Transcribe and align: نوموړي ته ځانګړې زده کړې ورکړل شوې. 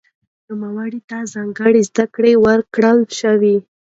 نوموړي 0.59 0.99
ته 1.09 1.17
ځانګړې 1.33 1.81
زده 1.89 2.05
کړې 2.15 2.33
ورکړل 2.45 2.99
شوې. 3.19 3.55